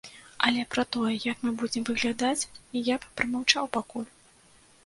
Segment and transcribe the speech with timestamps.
[0.45, 2.49] Але пра тое, як мы будзем выглядаць,
[2.93, 4.09] я б прамаўчаў пакуль!